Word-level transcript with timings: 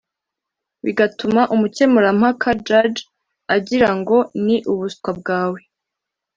bigatuma 0.85 1.41
umukemurampaka 1.55 2.47
(Judge) 2.65 3.01
agira 3.55 3.89
ngo 3.97 4.17
ni 4.45 4.57
ubuswa 4.71 5.09
bwawe 5.19 5.59